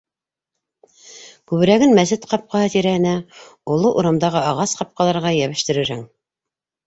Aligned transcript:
Күберәген 1.51 1.93
мәсет 1.99 2.23
ҡапҡаһы 2.31 2.71
тирәһенә, 2.75 3.13
оло 3.75 3.93
урамдағы 4.01 4.41
ағас 4.53 4.75
ҡапҡаларға 4.79 5.35
йәбештерерһең. 5.41 6.01